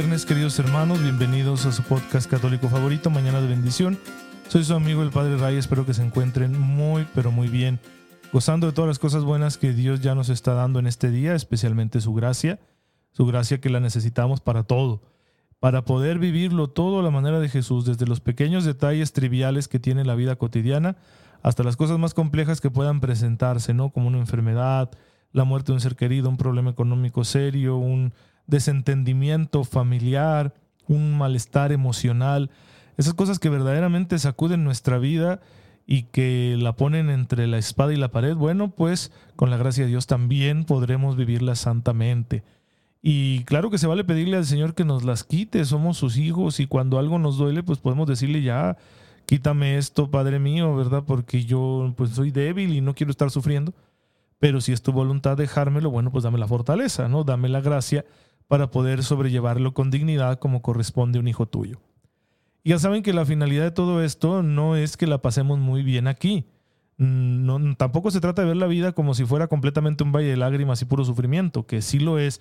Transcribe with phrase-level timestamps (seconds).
[0.00, 1.02] Queridos hermanos.
[1.02, 3.98] Bienvenidos a su podcast católico favorito, Mañana de Bendición.
[4.48, 5.58] Soy su amigo el Padre Ray.
[5.58, 7.78] Espero que se encuentren muy, pero muy bien,
[8.32, 11.34] gozando de todas las cosas buenas que Dios ya nos está dando en este día,
[11.34, 12.60] especialmente su gracia,
[13.10, 15.02] su gracia que la necesitamos para todo,
[15.58, 19.80] para poder vivirlo todo a la manera de Jesús, desde los pequeños detalles triviales que
[19.80, 20.96] tiene la vida cotidiana
[21.42, 23.90] hasta las cosas más complejas que puedan presentarse, ¿no?
[23.90, 24.90] Como una enfermedad,
[25.32, 28.12] la muerte de un ser querido, un problema económico serio, un
[28.46, 30.54] desentendimiento familiar,
[30.88, 32.50] un malestar emocional,
[32.96, 35.40] esas cosas que verdaderamente sacuden nuestra vida
[35.86, 39.84] y que la ponen entre la espada y la pared, bueno, pues con la gracia
[39.84, 42.44] de Dios también podremos vivirlas santamente.
[43.02, 46.60] Y claro que se vale pedirle al Señor que nos las quite, somos sus hijos
[46.60, 48.76] y cuando algo nos duele, pues podemos decirle ya,
[49.26, 51.04] quítame esto, Padre mío, ¿verdad?
[51.06, 53.72] Porque yo pues soy débil y no quiero estar sufriendo.
[54.40, 57.22] Pero si es tu voluntad dejármelo, bueno, pues dame la fortaleza, ¿no?
[57.24, 58.04] Dame la gracia
[58.48, 61.78] para poder sobrellevarlo con dignidad como corresponde a un hijo tuyo.
[62.64, 66.08] Ya saben que la finalidad de todo esto no es que la pasemos muy bien
[66.08, 66.46] aquí.
[66.96, 70.28] Mm, no, tampoco se trata de ver la vida como si fuera completamente un valle
[70.28, 72.40] de lágrimas y puro sufrimiento, que sí lo es,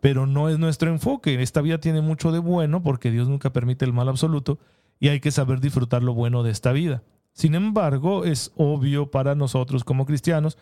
[0.00, 1.42] pero no es nuestro enfoque.
[1.42, 4.58] Esta vida tiene mucho de bueno porque Dios nunca permite el mal absoluto
[5.00, 7.02] y hay que saber disfrutar lo bueno de esta vida.
[7.32, 10.58] Sin embargo, es obvio para nosotros como cristianos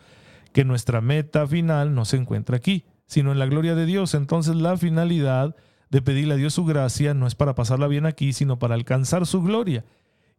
[0.53, 4.13] que nuestra meta final no se encuentra aquí sino en la gloria de Dios.
[4.13, 5.55] Entonces la finalidad
[5.89, 9.25] de pedirle a Dios su gracia no es para pasarla bien aquí, sino para alcanzar
[9.25, 9.83] su gloria.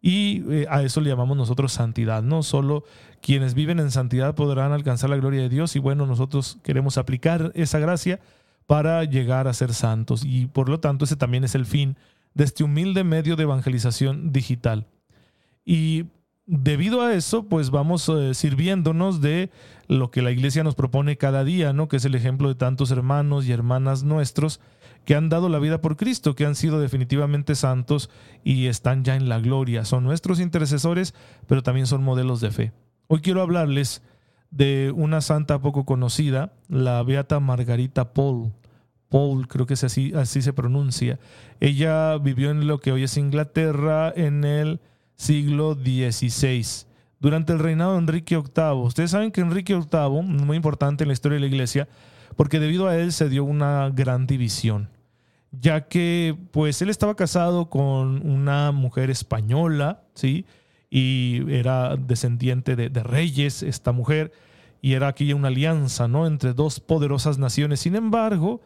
[0.01, 2.23] Y eh, a eso le llamamos nosotros santidad.
[2.23, 2.85] No solo
[3.21, 7.51] quienes viven en santidad podrán alcanzar la gloria de Dios y bueno, nosotros queremos aplicar
[7.55, 8.21] esa gracia
[8.67, 10.23] para llegar a ser santos.
[10.25, 11.97] Y por lo tanto ese también es el fin
[12.35, 14.87] de este humilde medio de evangelización digital.
[15.65, 16.05] Y
[16.49, 19.51] debido a eso, pues vamos eh, sirviéndonos de
[19.87, 21.89] lo que la iglesia nos propone cada día, ¿no?
[21.89, 24.61] Que es el ejemplo de tantos hermanos y hermanas nuestros
[25.05, 28.11] que han dado la vida por Cristo, que han sido definitivamente santos
[28.45, 29.85] y están ya en la gloria.
[29.85, 31.15] Son nuestros intercesores,
[31.47, 32.73] pero también son modelos de fe.
[33.09, 34.03] Hoy quiero hablarles
[34.51, 38.53] de una santa poco conocida, la beata Margarita Paul.
[39.11, 41.19] Paul, creo que es así, así se pronuncia.
[41.61, 44.81] Ella vivió en lo que hoy es Inglaterra en el
[45.19, 46.87] siglo XVI,
[47.21, 48.85] durante el reinado de Enrique VIII.
[48.85, 51.89] Ustedes saben que Enrique VIII, muy importante en la historia de la iglesia,
[52.37, 54.89] porque debido a él se dio una gran división,
[55.51, 60.47] ya que pues él estaba casado con una mujer española, ¿sí?
[60.89, 64.33] Y era descendiente de, de reyes esta mujer,
[64.81, 66.29] y era aquí una alianza, ¿no?
[66.29, 67.81] Entre dos poderosas naciones.
[67.81, 68.61] Sin embargo,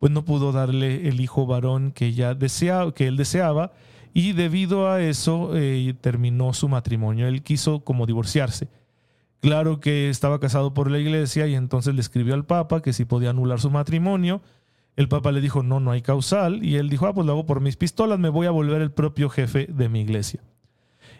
[0.00, 3.72] pues no pudo darle el hijo varón que ella deseaba, que él deseaba,
[4.14, 7.26] y debido a eso eh, terminó su matrimonio.
[7.26, 8.68] Él quiso como divorciarse.
[9.40, 13.04] Claro que estaba casado por la iglesia y entonces le escribió al Papa que si
[13.04, 14.40] podía anular su matrimonio.
[14.94, 16.64] El Papa le dijo, no, no hay causal.
[16.64, 18.92] Y él dijo, ah, pues lo hago por mis pistolas, me voy a volver el
[18.92, 20.40] propio jefe de mi iglesia.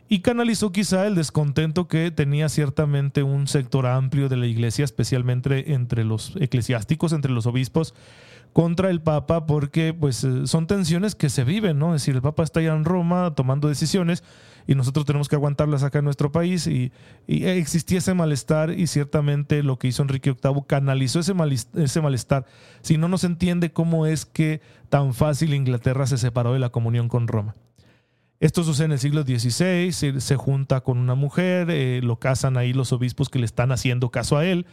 [0.09, 5.73] Y canalizó quizá el descontento que tenía ciertamente un sector amplio de la iglesia, especialmente
[5.73, 7.95] entre los eclesiásticos, entre los obispos,
[8.55, 11.95] contra el Papa porque pues eh, son tensiones que se viven, ¿no?
[11.95, 14.23] Es decir, el Papa está allá en Roma tomando decisiones
[14.69, 16.93] y nosotros tenemos que aguantarlas acá en nuestro país y,
[17.27, 22.47] existía ese malestar y ciertamente lo que hizo Enrique VIII canalizó ese malestar.
[22.81, 27.09] Si no nos entiende cómo es que tan fácil Inglaterra se separó de la comunión
[27.09, 27.57] con Roma.
[28.39, 32.73] Esto sucede en el siglo XVI, se, junta con una mujer, eh, lo casan ahí
[32.73, 34.65] los obispos que le están haciendo caso a él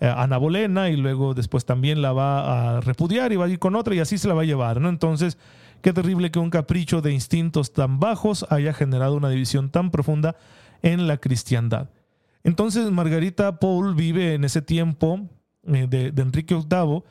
[0.00, 3.76] Ana Bolena y luego después también la va a repudiar y va a ir con
[3.76, 4.88] otra y así se la va a llevar, ¿no?
[4.88, 5.38] Entonces,
[5.80, 10.36] qué terrible que un capricho de instintos tan bajos haya generado una división tan profunda
[10.82, 11.90] en la cristiandad.
[12.44, 15.28] Entonces, Margarita Paul vive en ese tiempo
[15.66, 17.02] eh, de, Enrique VIII.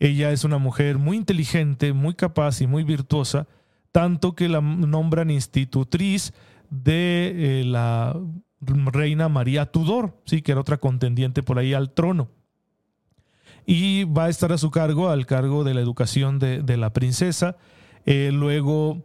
[0.00, 3.46] Ella es una mujer muy inteligente, muy capaz y muy virtuosa,
[3.92, 6.32] tanto que la nombran institutriz
[6.70, 8.18] de eh, la
[8.62, 12.28] reina María Tudor, sí, que era otra contendiente por ahí al trono.
[13.66, 17.56] Y va a estar a su cargo, al cargo de la educación de, la princesa.
[18.06, 19.04] Eh, luego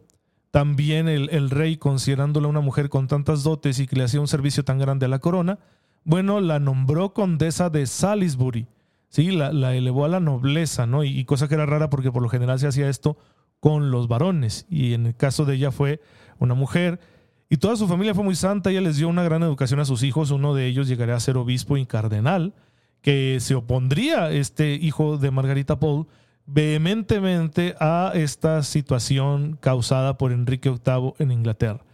[0.50, 4.64] también el, rey, considerándola una mujer con tantas dotes y que le hacía un servicio
[4.64, 5.58] tan grande a la corona,
[6.04, 8.66] bueno, la nombró condesa de Salisbury,
[9.08, 9.30] ¿sí?
[9.30, 11.04] la, elevó a la nobleza, ¿no?
[11.04, 13.18] Y, cosa que era rara porque por lo general se hacía esto
[13.60, 16.00] con los varones, y en el caso de ella fue
[16.38, 17.00] una mujer
[17.50, 20.02] Y toda su familia fue muy santa, ella les dio una gran educación a sus
[20.02, 22.52] hijos, uno de ellos llegaría a ser obispo y cardenal,
[23.00, 26.06] que se opondría este hijo de Margarita Paul
[26.44, 31.84] vehementemente a esta situación causada por Enrique VIII en Inglaterra.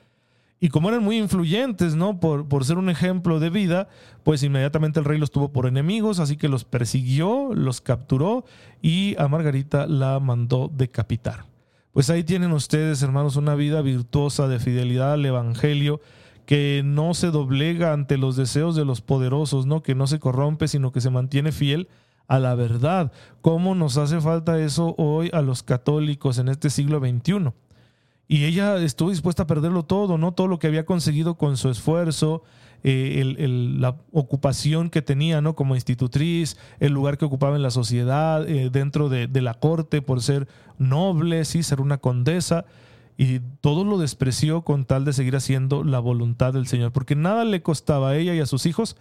[0.61, 2.19] Y como eran muy influyentes, ¿no?
[2.21, 3.89] Por, por ser un ejemplo de vida,
[4.23, 8.45] pues inmediatamente el rey los tuvo por enemigos, así que los persiguió, los capturó
[8.81, 11.54] y a Margarita la mandó decapitar.
[11.95, 16.01] Pues ahí tienen ustedes, hermanos, una vida virtuosa de fidelidad al Evangelio
[16.45, 19.81] que no se doblega ante los deseos de los poderosos, ¿no?
[19.81, 21.87] Que no se corrompe, sino que se mantiene fiel
[22.27, 23.13] a la verdad.
[23.43, 27.53] ¿Cómo nos hace falta eso hoy a los católicos en este siglo XXI?
[28.27, 30.33] Y ella estuvo dispuesta a perderlo todo, ¿no?
[30.33, 32.43] Todo lo que había conseguido con su esfuerzo,
[32.87, 33.47] eh,
[33.79, 35.57] la ocupación que tenía ¿no?
[35.57, 40.21] como institutriz, el lugar que ocupaba en la sociedad, eh, dentro de, la corte por
[40.21, 40.47] ser
[40.79, 42.67] noble, sí, ser una condesa,
[43.17, 47.45] y todo lo despreció con tal de seguir haciendo la voluntad del Señor, porque nada
[47.45, 48.97] le costaba a ella y a sus hijos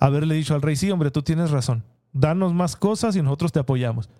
[0.00, 3.60] haberle dicho al rey, sí, hombre, tú tienes razón, danos más cosas y nosotros te
[3.60, 4.10] apoyamos.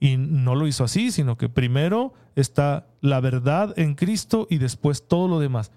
[0.00, 5.06] Y no lo hizo así, sino que primero está la verdad en Cristo y después
[5.06, 5.70] todo lo demás.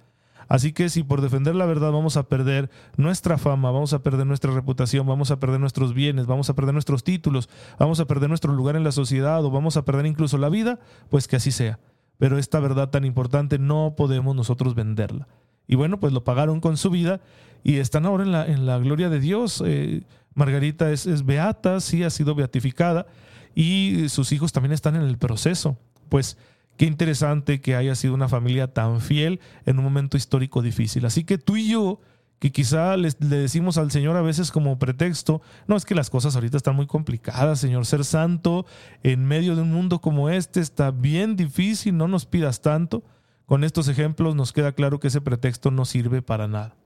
[0.50, 4.26] Así que si por defender la verdad vamos a perder nuestra fama, vamos a perder
[4.26, 8.30] nuestra reputación, vamos a perder nuestros bienes, vamos a perder nuestros títulos, vamos a perder
[8.30, 10.80] nuestro lugar en la sociedad o vamos a perder incluso la vida,
[11.10, 11.80] pues que así sea.
[12.18, 15.28] Pero esta verdad tan importante no podemos nosotros venderla.
[15.68, 17.22] Y bueno, pues lo pagaron con su vida
[17.64, 19.64] y están ahora en la, en la gloria de Dios.
[19.64, 20.02] Eh,
[20.34, 23.06] Margarita es, es beata, sí ha sido beatificada
[23.54, 25.78] y sus hijos también están en el proceso.
[26.10, 26.38] Pues
[26.80, 31.06] Qué interesante que haya sido una familia tan fiel en un momento histórico difícil.
[31.06, 32.00] Así que tú y yo,
[32.40, 36.36] que quizá le, decimos al Señor a veces como pretexto, no es que las cosas
[36.36, 38.66] ahorita están muy complicadas, Señor, ser santo
[39.04, 43.04] en medio de un mundo como este está bien difícil, no nos pidas tanto.
[43.46, 46.78] Con estos ejemplos nos queda claro que ese pretexto no sirve para nada.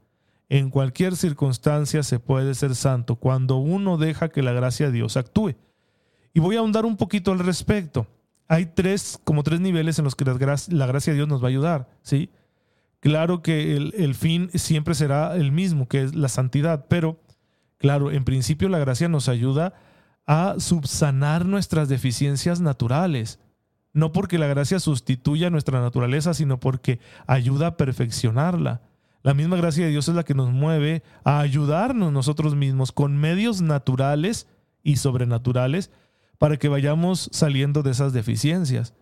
[0.50, 5.18] En cualquier circunstancia se puede ser santo cuando uno deja que la gracia de Dios
[5.18, 5.54] actúe.
[6.34, 8.08] Y voy a ahondar un poquito al respecto
[8.48, 10.34] hay tres, como tres niveles en los que la,
[10.88, 12.30] gracia de Dios nos va a ayudar, ¿sí?
[13.00, 17.20] Claro que el, el, fin siempre será el mismo, que es la santidad, pero
[17.78, 19.74] claro, en principio la gracia nos ayuda
[20.26, 23.40] a subsanar nuestras deficiencias naturales.
[23.92, 28.82] No porque la gracia sustituya nuestra naturaleza, sino porque ayuda a perfeccionarla.
[29.22, 33.18] La misma gracia de Dios es la que nos mueve a ayudarnos nosotros mismos con
[33.18, 34.48] medios naturales
[34.84, 35.92] y sobrenaturales
[36.38, 38.94] para que vayamos saliendo de esas deficiencias.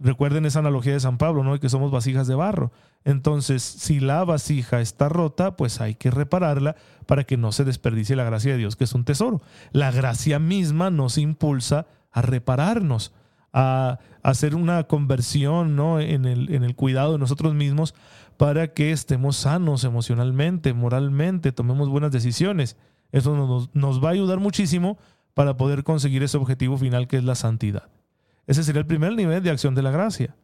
[0.00, 1.58] Recuerden esa analogía de San Pablo, ¿no?
[1.58, 2.70] Que somos vasijas de barro.
[3.04, 6.76] Entonces, si la vasija está rota, pues hay que repararla
[7.06, 9.40] para que no se desperdicie la gracia de Dios, que es un tesoro.
[9.72, 13.12] La gracia misma nos impulsa a repararnos,
[13.52, 16.00] a hacer una conversión ¿no?
[16.00, 17.94] en, el, cuidado de nosotros mismos
[18.36, 22.76] para que estemos sanos emocionalmente, moralmente, tomemos buenas decisiones.
[23.10, 24.98] Eso nos, nos va a ayudar muchísimo
[25.38, 27.90] para poder conseguir ese objetivo final que es la santidad.
[28.48, 30.34] Ese sería el primer nivel de acción de la gracia.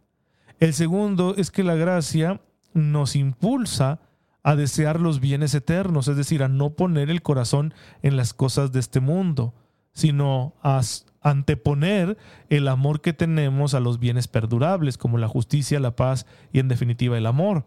[0.60, 2.40] El segundo es que la gracia
[2.74, 3.98] nos impulsa
[4.44, 8.70] a desear los bienes eternos, es decir, a no poner el corazón en las cosas
[8.70, 9.52] de este mundo,
[9.94, 10.80] sino a
[11.22, 12.16] anteponer
[12.48, 16.68] el amor que tenemos a los bienes perdurables, como la justicia, la paz y en
[16.68, 17.66] definitiva el amor,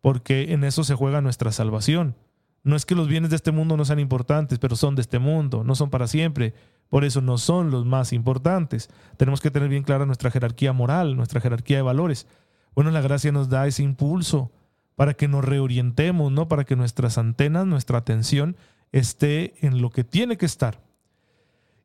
[0.00, 2.16] porque en eso se juega nuestra salvación.
[2.64, 5.18] No es que los bienes de este mundo no sean importantes, pero son de este
[5.18, 6.54] mundo, no son para siempre.
[6.88, 8.88] Por eso no son los más importantes.
[9.18, 12.26] Tenemos que tener bien clara nuestra jerarquía moral, nuestra jerarquía de valores.
[12.74, 14.50] Bueno, la gracia nos da ese impulso
[14.96, 16.48] para que nos reorientemos, ¿no?
[16.48, 18.56] Para que nuestras antenas, nuestra atención
[18.92, 20.83] esté en lo que tiene que estar.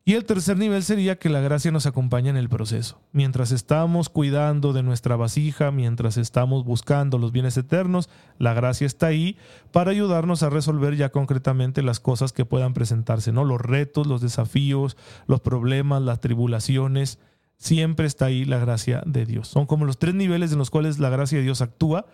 [0.10, 3.00] Y el tercer nivel sería que la gracia nos acompaña en el proceso.
[3.12, 9.06] Mientras estamos cuidando de nuestra vasija, mientras estamos buscando los bienes eternos, la gracia está
[9.06, 9.38] ahí
[9.72, 13.46] para ayudarnos a resolver ya concretamente las cosas que puedan presentarse, ¿no?
[13.46, 14.98] Los retos, los desafíos,
[15.28, 17.20] los problemas, las tribulaciones.
[17.58, 19.48] Siempre está ahí la gracia de Dios.
[19.48, 22.08] Son como los tres niveles en los cuales la gracia de Dios actúa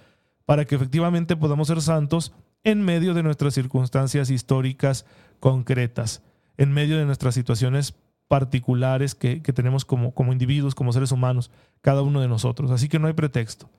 [0.45, 2.33] para que efectivamente podamos ser santos
[2.65, 5.05] en medio de nuestras circunstancias históricas
[5.39, 6.23] concretas
[6.57, 7.95] en medio de nuestras situaciones
[8.27, 12.71] particulares que, tenemos como, como individuos, como seres humanos, cada uno de nosotros.
[12.71, 13.69] Así que no hay pretexto.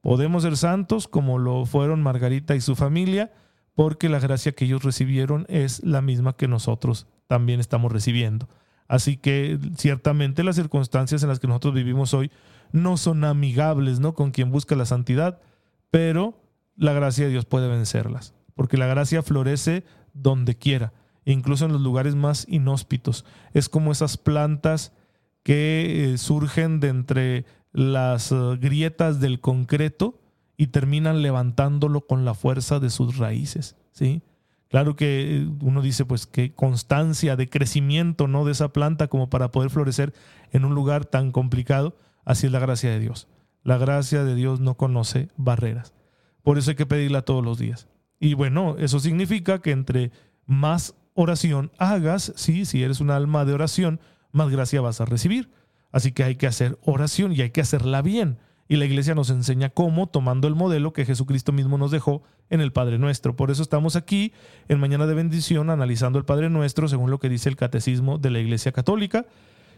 [0.00, 3.32] Podemos ser santos como lo fueron Margarita y su familia,
[3.74, 8.48] porque la gracia que ellos recibieron es la misma que nosotros también estamos recibiendo.
[8.86, 12.30] Así que ciertamente las circunstancias en las que nosotros vivimos hoy
[12.70, 14.14] no son amigables ¿no?
[14.14, 15.40] con quien busca la santidad,
[15.90, 16.38] pero
[16.76, 20.92] la gracia de Dios puede vencerlas, porque la gracia florece donde quiera
[21.32, 23.24] incluso en los lugares más inhóspitos.
[23.52, 24.92] Es como esas plantas
[25.42, 30.20] que eh, surgen de entre las eh, grietas del concreto
[30.56, 34.22] y terminan levantándolo con la fuerza de sus raíces, ¿sí?
[34.68, 38.44] Claro que eh, uno dice, pues, qué constancia de crecimiento, ¿no?
[38.44, 40.12] De esa planta como para poder florecer
[40.50, 41.96] en un lugar tan complicado.
[42.24, 43.28] Así es la gracia de Dios.
[43.62, 45.94] La gracia de Dios no conoce barreras.
[46.42, 47.88] Por eso hay que pedirla todos los días.
[48.18, 50.10] Y bueno, eso significa que entre
[50.46, 54.00] más oración hagas, sí, si eres un alma de oración,
[54.32, 55.50] más gracia vas a recibir.
[55.92, 58.38] Así que hay que hacer oración y hay que hacerla bien.
[58.66, 62.60] Y la iglesia nos enseña cómo, tomando el modelo que Jesucristo mismo nos dejó en
[62.60, 63.36] el Padre Nuestro.
[63.36, 64.32] Por eso estamos aquí
[64.68, 68.30] en Mañana de Bendición analizando el Padre Nuestro según lo que dice el Catecismo de
[68.30, 69.26] la Iglesia Católica.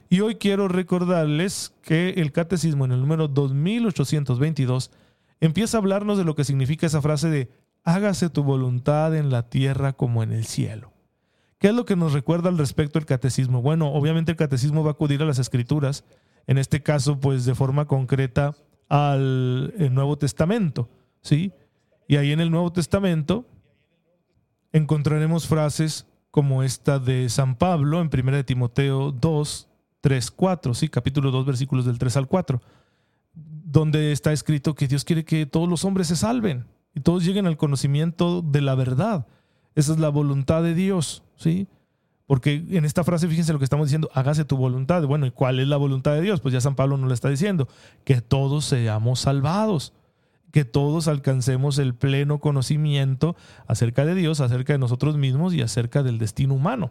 [0.09, 4.93] Y hoy quiero recordarles que el Catecismo en el número 2822
[5.40, 7.50] empieza a hablarnos de lo que significa esa frase de
[7.83, 10.96] hágase tu voluntad en la tierra como en el cielo.
[11.58, 13.62] ¿Qué es lo que nos recuerda al respecto el catecismo?
[13.62, 16.04] Bueno, obviamente el catecismo va a acudir a las escrituras,
[16.46, 18.54] en este caso pues de forma concreta
[18.88, 20.88] al Nuevo Testamento,
[21.22, 21.52] ¿sí?
[22.08, 23.46] Y ahí en el Nuevo Testamento
[24.72, 29.68] encontraremos frases como esta de San Pablo en 1 Timoteo 2,
[30.02, 30.88] 3, 4, ¿sí?
[30.88, 32.60] capítulo 2, versículos del 3 al 4,
[33.34, 37.46] donde está escrito que Dios quiere que todos los hombres se salven y todos lleguen
[37.46, 39.26] al conocimiento de la verdad.
[39.75, 41.69] Esa es la voluntad de Dios, ¿sí?
[42.26, 45.05] Porque en esta frase, fíjense lo que estamos diciendo, hágase tu voluntad.
[45.07, 46.40] Bueno, ¿y cuál es la voluntad de Dios?
[46.40, 47.69] Pues ya San Pablo nos lo está diciendo,
[48.05, 49.93] que todos seamos salvados,
[50.50, 53.37] que todos alcancemos el pleno conocimiento
[53.69, 56.90] acerca de Dios, acerca de nosotros mismos y acerca del destino humano.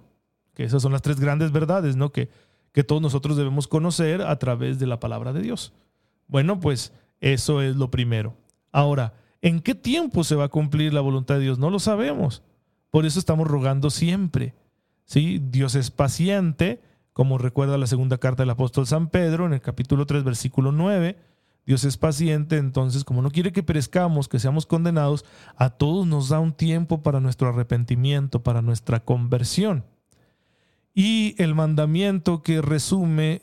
[0.53, 2.13] Que esas son las tres grandes verdades, ¿no?
[2.13, 2.29] Que,
[2.71, 5.73] que todos nosotros debemos conocer a través de la palabra de Dios.
[6.27, 8.35] Bueno, pues eso es lo primero.
[8.71, 11.59] Ahora, ¿en qué tiempo se va a cumplir la voluntad de Dios?
[11.59, 12.41] No lo sabemos.
[12.95, 14.53] Por eso estamos rogando siempre
[15.03, 15.41] ¿sí?
[15.49, 20.05] Dios es paciente, como recuerda la segunda carta del apóstol San Pedro en el capítulo
[20.05, 21.17] 3, versículo 9.
[21.65, 25.25] Dios es paciente, entonces como no quiere que perezcamos, que seamos condenados,
[25.57, 29.83] a todos nos da un tiempo para nuestro arrepentimiento, para nuestra conversión.
[30.93, 33.41] Y el mandamiento que resume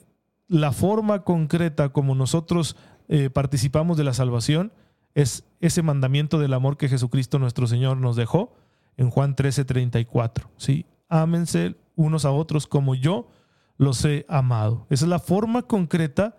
[0.48, 2.74] la forma concreta como nosotros
[3.08, 4.72] eh, participamos de la salvación
[5.14, 8.54] es ese mandamiento del amor que Jesucristo nuestro Señor nos dejó
[8.96, 10.50] en Juan 13, 34.
[10.56, 10.86] ¿sí?
[11.12, 13.28] ámense unos a otros como yo
[13.76, 14.86] los he amado.
[14.88, 16.36] Esa es la forma concreta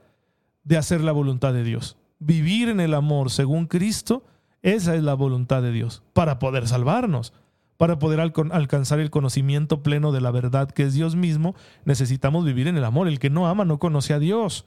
[0.63, 1.97] de hacer la voluntad de Dios.
[2.19, 4.23] Vivir en el amor según Cristo,
[4.61, 7.33] esa es la voluntad de Dios, para poder salvarnos,
[7.77, 11.53] para poder alcanzar el conocimiento pleno de la verdad que es Dios mismo,
[11.85, 13.07] necesitamos vivir en el amor.
[13.07, 14.65] El que no ama no conoce a Dios.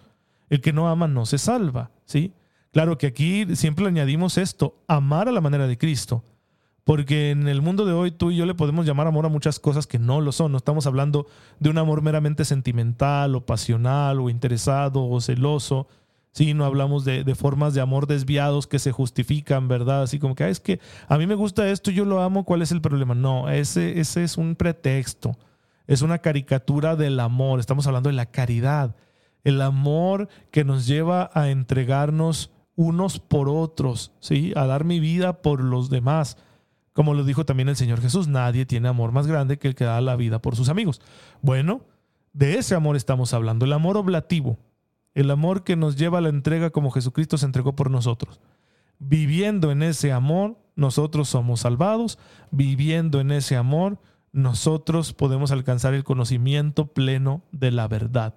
[0.50, 2.32] El que no ama no se salva, ¿sí?
[2.72, 6.22] Claro que aquí siempre añadimos esto, amar a la manera de Cristo.
[6.86, 9.58] Porque en el mundo de hoy tú y yo le podemos llamar amor a muchas
[9.58, 10.52] cosas que no lo son.
[10.52, 11.26] No estamos hablando
[11.58, 15.88] de un amor meramente sentimental o pasional o interesado o celoso.
[16.30, 20.02] Sí, no hablamos de, formas de amor desviados que se justifican, ¿verdad?
[20.02, 20.78] Así como que ah, es que
[21.08, 23.16] a mí me gusta esto, yo lo amo, ¿cuál es el problema?
[23.16, 25.36] No, ese, ese es un pretexto.
[25.88, 27.58] Es una caricatura del amor.
[27.58, 28.94] Estamos hablando de la caridad.
[29.42, 34.52] El amor que nos lleva a entregarnos unos por otros, ¿sí?
[34.54, 36.36] A dar mi vida por los demás
[36.96, 39.84] como lo dijo también el Señor Jesús, nadie tiene amor más grande que el que
[39.84, 41.02] da la vida por sus amigos.
[41.42, 41.82] Bueno,
[42.32, 44.56] de ese amor estamos hablando, el amor oblativo,
[45.12, 48.40] el amor que nos lleva a la entrega como Jesucristo se entregó por nosotros.
[48.98, 52.18] Viviendo en ese amor, nosotros somos salvados,
[52.50, 53.98] viviendo en ese amor,
[54.32, 58.36] nosotros podemos alcanzar el conocimiento pleno de la verdad.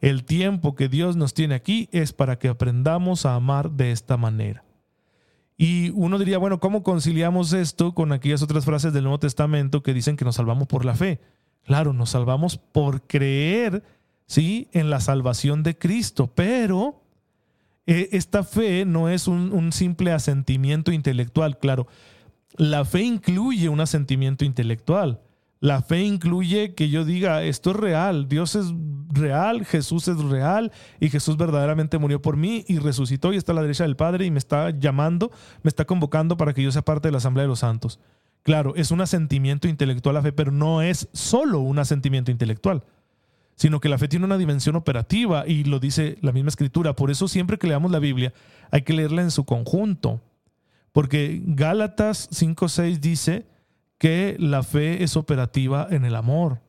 [0.00, 4.16] El tiempo que Dios nos tiene aquí es para que aprendamos a amar de esta
[4.16, 4.62] manera.
[5.56, 9.94] Y uno diría, bueno, ¿cómo conciliamos esto con aquellas otras frases del Nuevo Testamento que
[9.94, 11.20] dicen que nos salvamos por la fe?
[11.64, 13.82] Claro, nos salvamos por creer,
[14.26, 14.68] ¿sí?
[14.72, 17.02] En la salvación de Cristo, pero
[17.86, 21.86] eh, esta fe no es un, un simple asentimiento intelectual, claro.
[22.56, 25.20] La fe incluye un asentimiento intelectual.
[25.60, 28.66] La fe incluye que yo diga, esto es real, Dios es
[29.08, 30.70] real, Jesús es real
[31.00, 34.26] y Jesús verdaderamente murió por mí y resucitó y está a la derecha del Padre
[34.26, 35.30] y me está llamando,
[35.62, 37.98] me está convocando para que yo sea parte de la Asamblea de los Santos.
[38.42, 42.84] Claro, es un asentimiento intelectual la fe, pero no es solo un asentimiento intelectual,
[43.56, 46.94] sino que la fe tiene una dimensión operativa y lo dice la misma escritura.
[46.94, 48.32] Por eso siempre que leamos la Biblia
[48.70, 50.20] hay que leerla en su conjunto,
[50.92, 53.46] porque Gálatas 5.6 dice,
[53.98, 56.60] que la fe es operativa en el amor.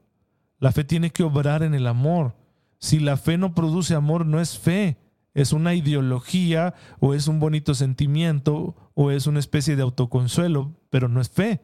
[0.60, 2.36] La fe tiene que obrar en el amor.
[2.80, 4.98] Si la fe no produce amor, no es fe.
[5.34, 11.10] Es una ideología o es un bonito sentimiento o es una especie de autoconsuelo, pero
[11.10, 11.62] no es fe.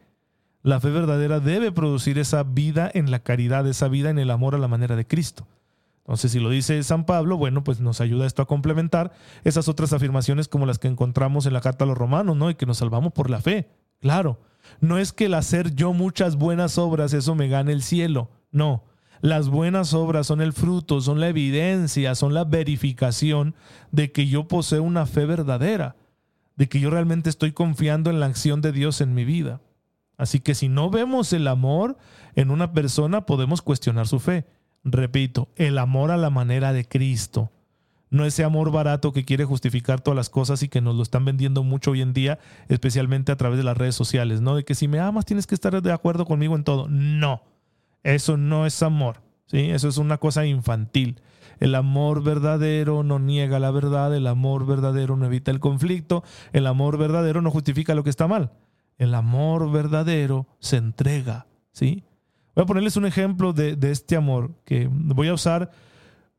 [0.61, 4.55] La fe verdadera debe producir esa vida en la caridad, esa vida en el amor
[4.55, 5.47] a la manera de Cristo.
[6.03, 9.11] Entonces, si lo dice San Pablo, bueno, pues nos ayuda esto a complementar
[9.43, 12.49] esas otras afirmaciones como las que encontramos en la carta a los romanos, ¿no?
[12.49, 13.69] Y que nos salvamos por la fe.
[13.99, 14.39] Claro,
[14.79, 18.29] no es que el hacer yo muchas buenas obras, eso me gane el cielo.
[18.51, 18.83] No,
[19.21, 23.55] las buenas obras son el fruto, son la evidencia, son la verificación
[23.91, 25.95] de que yo poseo una fe verdadera,
[26.57, 29.61] de que yo realmente estoy confiando en la acción de Dios en mi vida.
[30.17, 31.97] Así que si no vemos el amor
[32.35, 34.45] en una persona, podemos cuestionar su fe.
[34.83, 37.51] Repito, el amor a la manera de Cristo.
[38.13, 41.25] No ese amor barato que quiere justificar todas las cosas y que nos lo están
[41.25, 44.55] vendiendo mucho hoy en día, especialmente a través de las redes sociales, ¿no?
[44.55, 46.87] De que si me amas tienes que estar de acuerdo conmigo en todo.
[46.87, 47.41] No,
[48.03, 49.71] eso no es amor, ¿sí?
[49.71, 51.21] Eso es una cosa infantil.
[51.59, 56.67] El amor verdadero no niega la verdad, el amor verdadero no evita el conflicto, el
[56.67, 58.51] amor verdadero no justifica lo que está mal.
[58.99, 62.03] El amor verdadero se entrega, ¿sí?
[62.53, 65.71] Voy a ponerles un ejemplo de, este amor que voy a usar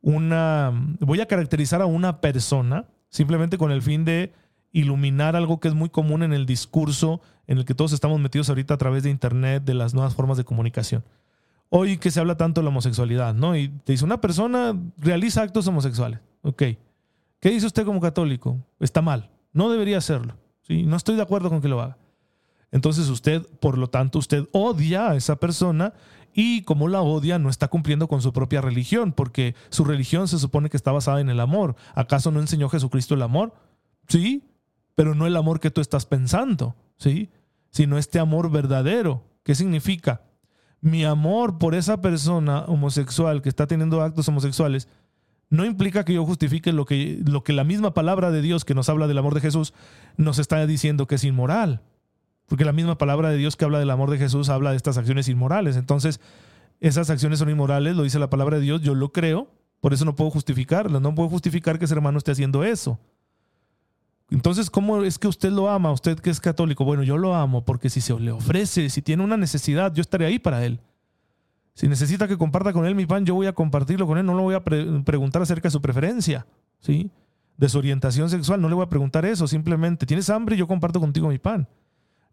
[0.05, 0.71] una,
[1.01, 4.33] voy a caracterizar a una persona simplemente con el fin de
[4.71, 8.49] iluminar algo que es muy común en el discurso en el que todos estamos metidos
[8.51, 11.05] ahorita a través de Internet, de las nuevas formas de comunicación.
[11.71, 13.57] Hoy que se habla tanto de la homosexualidad, ¿no?
[13.57, 16.21] Y te dice, una persona realiza actos homosexuales.
[16.43, 16.63] Ok.
[17.41, 18.59] ¿Qué dice usted como católico?
[18.81, 19.31] Está mal.
[19.53, 20.35] No debería hacerlo.
[20.63, 20.83] ¿sí?
[20.83, 21.97] No estoy de acuerdo con que lo haga.
[22.75, 25.95] Entonces usted, por lo tanto, usted odia a esa persona
[26.35, 30.41] y como la odia no está cumpliendo con su propia religión, porque su religión se
[30.41, 31.77] supone que está basada en el amor.
[31.95, 33.55] ¿Acaso no enseñó Jesucristo el amor?
[34.09, 34.49] Sí,
[34.97, 37.31] pero no el amor que tú estás pensando, ¿sí?
[37.71, 39.23] Sino este amor verdadero.
[39.45, 40.23] ¿Qué significa?
[40.81, 44.89] Mi amor por esa persona homosexual que está teniendo actos homosexuales
[45.49, 48.75] no implica que yo justifique lo que, lo que la misma palabra de Dios que
[48.75, 49.75] nos habla del amor de Jesús
[50.17, 51.81] nos está diciendo que es inmoral.
[52.47, 54.99] Porque la misma palabra de Dios que habla del amor de Jesús habla de estas
[54.99, 55.77] acciones inmorales.
[55.77, 56.21] Entonces,
[56.81, 59.49] esas acciones son inmorales, lo dice la palabra de Dios, yo lo creo,
[59.81, 62.99] por eso no puedo justificarlas, no puedo justificar que ese hermano esté haciendo eso.
[64.31, 65.93] Entonces, ¿cómo es que usted lo ama?
[65.93, 69.23] Usted que es católico, bueno, yo lo amo porque si se le ofrece, si tiene
[69.23, 70.81] una necesidad, yo estaré ahí para él.
[71.75, 74.37] Si necesita que comparta con él mi pan, yo voy a compartirlo con él, no
[74.37, 76.47] le voy a preguntar acerca de su preferencia,
[76.81, 77.11] ¿sí?
[77.57, 80.57] De su orientación sexual, no le voy a preguntar eso, simplemente, ¿tienes hambre?
[80.57, 81.67] Yo comparto contigo mi pan.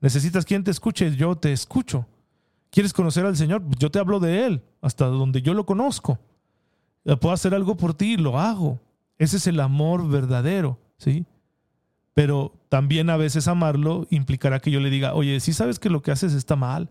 [0.01, 2.07] Necesitas quien te escuche, yo te escucho.
[2.71, 3.63] ¿Quieres conocer al Señor?
[3.77, 6.19] Yo te hablo de Él, hasta donde yo lo conozco.
[7.03, 8.79] Puedo hacer algo por ti, lo hago.
[9.17, 11.25] Ese es el amor verdadero, ¿sí?
[12.13, 16.01] Pero también a veces amarlo implicará que yo le diga, oye, si sabes que lo
[16.01, 16.89] que haces está mal,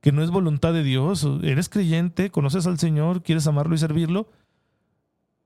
[0.00, 4.28] que no es voluntad de Dios, eres creyente, conoces al Señor, quieres amarlo y servirlo.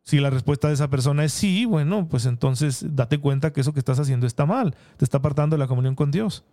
[0.03, 3.73] Si la respuesta de esa persona es sí, bueno, pues entonces date cuenta que eso
[3.73, 6.45] que estás haciendo está mal, te está apartando de la comunión con Dios.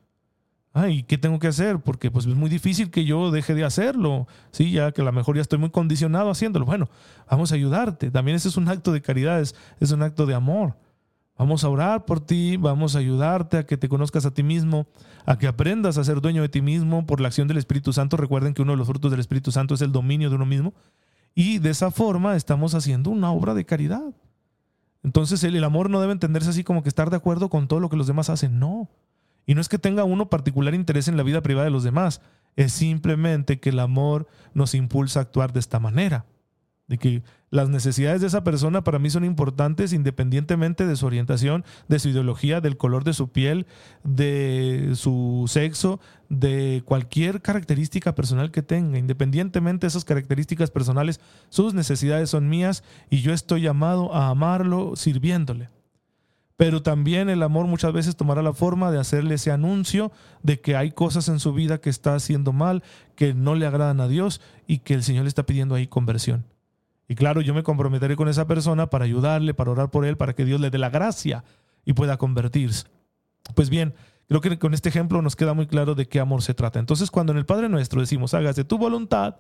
[0.74, 1.80] Ay, ¿qué tengo que hacer?
[1.80, 4.28] Porque pues es muy difícil que yo deje de hacerlo.
[4.52, 6.66] Sí, ya que a lo mejor ya estoy muy condicionado haciéndolo.
[6.66, 6.90] Bueno,
[7.30, 8.10] vamos a ayudarte.
[8.10, 10.78] También ese es un acto de caridad, es, es un acto de amor.
[11.38, 14.88] Vamos a orar por ti, vamos a ayudarte a que te conozcas a ti mismo,
[15.26, 18.16] a que aprendas a ser dueño de ti mismo por la acción del Espíritu Santo.
[18.16, 20.74] Recuerden que uno de los frutos del Espíritu Santo es el dominio de uno mismo.
[21.36, 24.14] Y de esa forma estamos haciendo una obra de caridad.
[25.04, 27.80] Entonces el, el amor no debe entenderse así como que estar de acuerdo con todo
[27.80, 28.60] lo que los demás hacen.
[28.60, 28.90] No.
[29.46, 32.22] Y no es que tenga uno particular interés en la vida privada de los demás,
[32.56, 36.26] es simplemente que el amor nos impulsa a actuar de esta manera.
[36.88, 41.64] De que las necesidades de esa persona para mí son importantes independientemente de su orientación,
[41.88, 43.66] de su ideología, del color de su piel,
[44.04, 48.98] de su sexo, de cualquier característica personal que tenga.
[48.98, 54.98] Independientemente de esas características personales, sus necesidades son mías y yo estoy llamado a amarlo
[54.98, 55.70] sirviéndole.
[56.62, 60.12] Pero también el amor muchas veces tomará la forma de hacerle ese anuncio
[60.44, 62.84] de que hay cosas en su vida que está haciendo mal,
[63.16, 66.46] que no le agradan a Dios y que el Señor le está pidiendo ahí conversión.
[67.08, 70.34] Y claro, yo me comprometeré con esa persona para ayudarle, para orar por él, para
[70.34, 71.44] que Dios le dé la gracia
[71.84, 72.86] y pueda convertirse.
[73.56, 73.96] Pues bien,
[74.28, 76.78] creo que con este ejemplo nos queda muy claro de qué amor se trata.
[76.78, 79.38] Entonces, cuando en el Padre Nuestro decimos, hágase tu voluntad,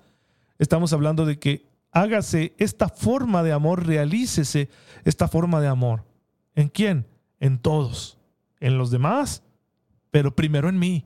[0.57, 4.71] estamos hablando de que hágase esta forma de amor, realícese
[5.03, 6.03] esta forma de amor.
[6.55, 7.10] ¿En quién?
[7.41, 8.17] En todos,
[8.61, 9.43] en los demás,
[10.11, 11.05] pero primero en mí.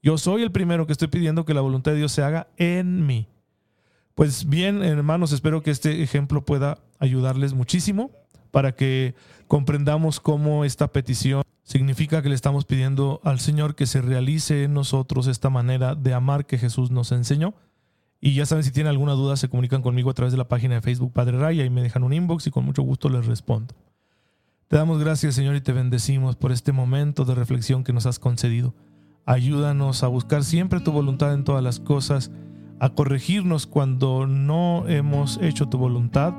[0.00, 3.04] Yo soy el primero que estoy pidiendo que la voluntad de Dios se haga en
[3.04, 3.28] mí.
[4.14, 8.10] Pues bien, hermanos, espero que este ejemplo pueda ayudarles muchísimo
[8.50, 9.14] para que
[9.48, 14.74] comprendamos cómo esta petición significa que le estamos pidiendo al Señor que se realice en
[14.74, 17.54] nosotros esta manera de amar que Jesús nos enseñó.
[18.20, 20.76] Y ya saben, si tienen alguna duda, se comunican conmigo a través de la página
[20.76, 23.74] de Facebook Padre Raya y me dejan un inbox y con mucho gusto les respondo.
[24.68, 28.18] Te damos gracias, Señor, y te bendecimos por este momento de reflexión que nos has
[28.18, 28.74] concedido.
[29.24, 32.30] Ayúdanos a buscar siempre tu voluntad en todas las cosas,
[32.78, 36.34] a corregirnos cuando no hemos hecho tu voluntad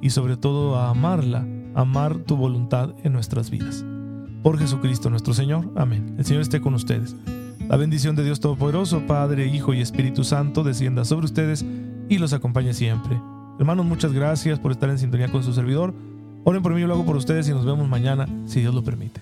[0.00, 3.84] y sobre todo a amarla, amar tu voluntad en nuestras vidas.
[4.44, 5.68] Por Jesucristo nuestro Señor.
[5.74, 6.14] Amén.
[6.18, 7.16] El Señor esté con ustedes.
[7.68, 11.66] La bendición de Dios Todopoderoso, Padre, Hijo y Espíritu Santo, descienda sobre ustedes
[12.08, 13.20] y los acompañe siempre.
[13.58, 16.11] Hermanos, muchas gracias por estar en sintonía con su servidor.
[16.44, 18.82] Oren por mí, yo lo hago por ustedes y nos vemos mañana, si Dios lo
[18.82, 19.20] permite.